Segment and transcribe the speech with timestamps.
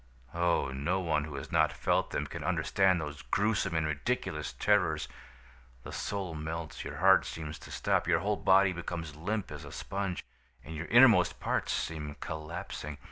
[0.33, 5.07] Oh, no one who has not felt them can understand those gruesome and ridiculous terrors!
[5.83, 9.71] The soul melts; your heart seems to stop; your whole body becomes limp as a
[9.71, 10.25] sponge,
[10.65, 12.97] and your innermost parts seem collapsing.